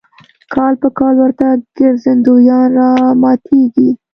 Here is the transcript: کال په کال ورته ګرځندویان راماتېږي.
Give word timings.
کال 0.53 0.73
په 0.81 0.89
کال 0.99 1.15
ورته 1.23 1.47
ګرځندویان 1.77 2.69
راماتېږي. 2.79 3.89